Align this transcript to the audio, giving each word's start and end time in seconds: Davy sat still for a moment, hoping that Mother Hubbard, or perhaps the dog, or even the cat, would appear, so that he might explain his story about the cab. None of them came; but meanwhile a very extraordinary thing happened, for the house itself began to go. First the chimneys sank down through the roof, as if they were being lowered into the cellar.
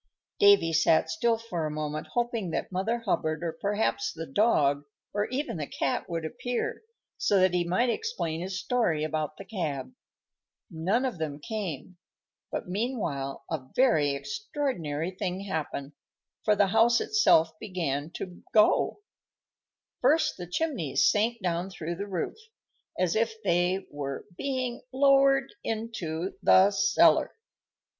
Davy 0.39 0.73
sat 0.73 1.11
still 1.11 1.37
for 1.37 1.67
a 1.67 1.69
moment, 1.69 2.07
hoping 2.15 2.49
that 2.49 2.71
Mother 2.71 3.01
Hubbard, 3.05 3.43
or 3.43 3.51
perhaps 3.53 4.11
the 4.11 4.25
dog, 4.25 4.81
or 5.13 5.27
even 5.27 5.57
the 5.57 5.67
cat, 5.67 6.09
would 6.09 6.25
appear, 6.25 6.81
so 7.19 7.39
that 7.39 7.53
he 7.53 7.63
might 7.63 7.91
explain 7.91 8.41
his 8.41 8.59
story 8.59 9.03
about 9.03 9.37
the 9.37 9.45
cab. 9.45 9.93
None 10.71 11.05
of 11.05 11.19
them 11.19 11.39
came; 11.39 11.97
but 12.51 12.67
meanwhile 12.67 13.43
a 13.51 13.67
very 13.75 14.15
extraordinary 14.15 15.11
thing 15.11 15.41
happened, 15.41 15.91
for 16.45 16.55
the 16.55 16.65
house 16.69 16.99
itself 16.99 17.51
began 17.59 18.09
to 18.15 18.41
go. 18.55 19.01
First 20.01 20.35
the 20.35 20.47
chimneys 20.47 21.11
sank 21.11 21.37
down 21.43 21.69
through 21.69 21.93
the 21.97 22.07
roof, 22.07 22.37
as 22.97 23.15
if 23.15 23.33
they 23.43 23.85
were 23.91 24.25
being 24.35 24.81
lowered 24.91 25.53
into 25.63 26.33
the 26.41 26.71
cellar. 26.71 27.35